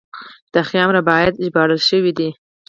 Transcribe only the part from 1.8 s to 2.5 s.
شوي دي.